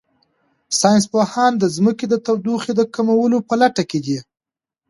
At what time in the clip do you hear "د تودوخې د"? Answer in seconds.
2.09-2.81